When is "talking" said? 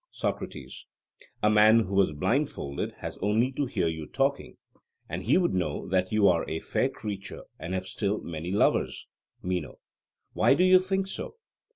4.07-4.57